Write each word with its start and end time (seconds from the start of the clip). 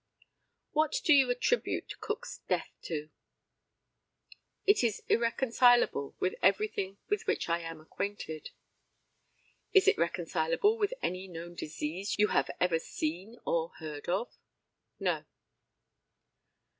What 0.71 0.99
do 1.03 1.13
you 1.13 1.29
attribute 1.29 1.99
Cook's 1.99 2.39
death 2.47 2.71
to? 2.85 3.11
It 4.65 4.83
is 4.83 5.03
irreconcilable 5.07 6.15
with 6.19 6.33
everything 6.41 6.97
with 7.07 7.27
which 7.27 7.47
I 7.47 7.59
am 7.59 7.79
acquainted. 7.79 8.49
Is 9.73 9.87
it 9.87 9.97
reconcileable 9.99 10.75
with 10.79 10.95
any 11.03 11.27
known 11.27 11.53
disease 11.53 12.17
you 12.17 12.29
have 12.29 12.49
ever 12.59 12.79
seen 12.79 13.37
or 13.45 13.73
heard 13.77 14.09
of? 14.09 14.35
No. 14.99 15.23